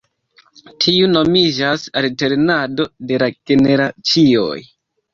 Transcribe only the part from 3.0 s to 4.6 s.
de la generacioj.